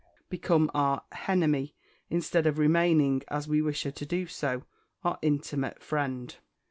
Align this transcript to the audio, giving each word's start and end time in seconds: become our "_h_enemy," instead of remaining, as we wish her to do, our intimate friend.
become 0.29 0.67
our 0.73 1.03
"_h_enemy," 1.13 1.73
instead 2.09 2.47
of 2.47 2.57
remaining, 2.57 3.21
as 3.27 3.47
we 3.47 3.61
wish 3.61 3.83
her 3.83 3.91
to 3.91 4.03
do, 4.03 4.25
our 5.03 5.19
intimate 5.21 5.79
friend. 5.79 6.37